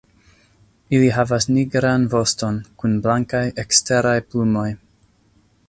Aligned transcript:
Ili 0.99 1.11
havas 1.17 1.45
nigran 1.57 2.07
voston 2.13 2.57
kun 2.83 2.97
blankaj 3.05 3.45
eksteraj 3.65 4.17
plumoj. 4.33 4.69